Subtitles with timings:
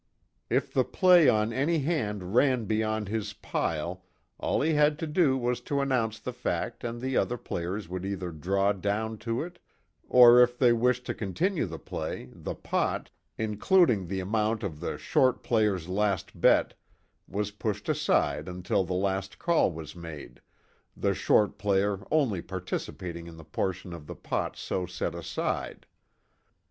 [0.49, 4.03] If the play on any hand ran beyond his "pile"
[4.39, 8.03] all he had to do was to announce the fact and the other players would
[8.03, 9.59] either draw down to it,
[10.09, 14.97] or if they wished to continue the play, the pot, including the amount of the
[14.97, 16.73] "short" player's last bet
[17.27, 20.41] was pushed aside until the last call was made,
[20.97, 25.85] the "short" player only participating in the portion of the pot so set aside.